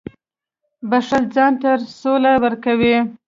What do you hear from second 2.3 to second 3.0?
ورکوي.